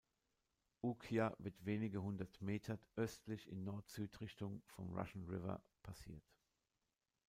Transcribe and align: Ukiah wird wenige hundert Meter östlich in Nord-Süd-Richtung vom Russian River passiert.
Ukiah 0.81 1.35
wird 1.37 1.63
wenige 1.63 2.01
hundert 2.01 2.41
Meter 2.41 2.79
östlich 2.95 3.47
in 3.51 3.63
Nord-Süd-Richtung 3.65 4.63
vom 4.65 4.89
Russian 4.97 5.23
River 5.25 5.61
passiert. 5.83 6.23